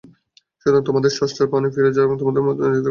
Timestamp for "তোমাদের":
0.87-1.11